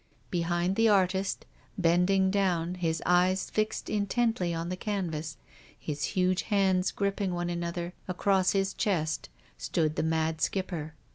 [0.31, 1.45] Behind the artist,
[1.77, 5.37] bending down, his eyes fixed intently on the canvas,
[5.79, 9.29] his huge hands gripping one another across his chest,
[9.59, 10.95] stood the mad Skipper.